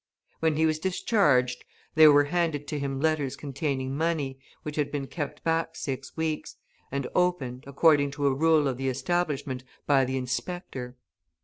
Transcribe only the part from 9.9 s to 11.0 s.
the inspector!